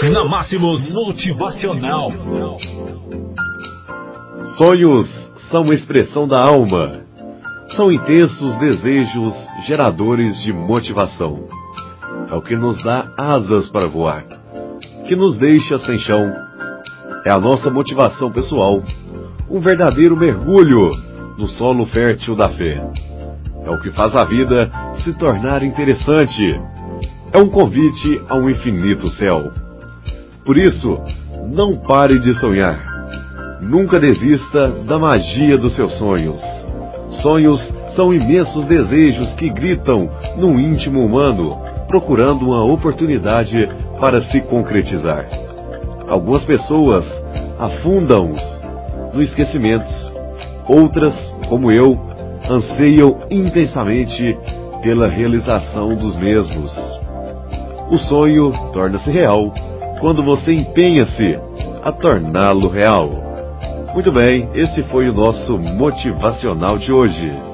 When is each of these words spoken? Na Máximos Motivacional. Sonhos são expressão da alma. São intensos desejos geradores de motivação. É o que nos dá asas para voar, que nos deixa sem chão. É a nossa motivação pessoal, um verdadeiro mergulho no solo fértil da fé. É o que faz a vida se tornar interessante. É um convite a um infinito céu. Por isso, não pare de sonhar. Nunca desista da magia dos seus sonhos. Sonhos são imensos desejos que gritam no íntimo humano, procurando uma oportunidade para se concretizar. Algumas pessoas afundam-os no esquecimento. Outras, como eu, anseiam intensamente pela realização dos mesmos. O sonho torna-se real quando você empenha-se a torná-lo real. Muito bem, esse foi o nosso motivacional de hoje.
Na 0.00 0.24
Máximos 0.24 0.92
Motivacional. 0.92 2.10
Sonhos 4.56 5.08
são 5.50 5.72
expressão 5.72 6.26
da 6.26 6.44
alma. 6.44 7.04
São 7.76 7.92
intensos 7.92 8.58
desejos 8.58 9.34
geradores 9.66 10.42
de 10.42 10.52
motivação. 10.52 11.46
É 12.30 12.34
o 12.34 12.42
que 12.42 12.56
nos 12.56 12.82
dá 12.82 13.12
asas 13.16 13.70
para 13.70 13.86
voar, 13.86 14.24
que 15.06 15.14
nos 15.14 15.38
deixa 15.38 15.78
sem 15.80 15.98
chão. 16.00 16.32
É 17.24 17.32
a 17.32 17.38
nossa 17.38 17.70
motivação 17.70 18.32
pessoal, 18.32 18.82
um 19.48 19.60
verdadeiro 19.60 20.16
mergulho 20.16 20.90
no 21.38 21.46
solo 21.46 21.86
fértil 21.86 22.34
da 22.34 22.50
fé. 22.50 22.82
É 23.64 23.70
o 23.70 23.80
que 23.80 23.92
faz 23.92 24.16
a 24.16 24.24
vida 24.26 24.70
se 25.04 25.12
tornar 25.12 25.62
interessante. 25.62 26.60
É 27.32 27.38
um 27.38 27.48
convite 27.48 28.20
a 28.28 28.34
um 28.34 28.50
infinito 28.50 29.08
céu. 29.10 29.61
Por 30.44 30.60
isso, 30.60 30.98
não 31.50 31.76
pare 31.76 32.18
de 32.18 32.34
sonhar. 32.40 33.60
Nunca 33.60 34.00
desista 34.00 34.68
da 34.88 34.98
magia 34.98 35.52
dos 35.52 35.74
seus 35.76 35.92
sonhos. 35.98 36.40
Sonhos 37.22 37.60
são 37.94 38.12
imensos 38.12 38.64
desejos 38.64 39.32
que 39.34 39.48
gritam 39.50 40.08
no 40.36 40.58
íntimo 40.58 41.06
humano, 41.06 41.60
procurando 41.86 42.44
uma 42.46 42.64
oportunidade 42.64 43.68
para 44.00 44.20
se 44.22 44.40
concretizar. 44.40 45.28
Algumas 46.08 46.44
pessoas 46.44 47.04
afundam-os 47.60 48.42
no 49.14 49.22
esquecimento. 49.22 49.86
Outras, 50.66 51.14
como 51.48 51.70
eu, 51.70 51.96
anseiam 52.50 53.20
intensamente 53.30 54.36
pela 54.82 55.06
realização 55.06 55.94
dos 55.94 56.16
mesmos. 56.16 56.72
O 57.90 57.98
sonho 57.98 58.52
torna-se 58.72 59.08
real 59.08 59.71
quando 60.02 60.20
você 60.20 60.52
empenha-se 60.52 61.38
a 61.80 61.92
torná-lo 61.92 62.66
real. 62.66 63.08
Muito 63.94 64.10
bem, 64.10 64.50
esse 64.52 64.82
foi 64.90 65.08
o 65.08 65.14
nosso 65.14 65.56
motivacional 65.56 66.76
de 66.76 66.92
hoje. 66.92 67.51